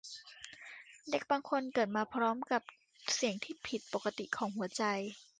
[1.09, 2.61] เด็กบางคนเกิดมาพร้อมกับ
[3.15, 4.83] เสียงที่ผิดปกติของหัวใจ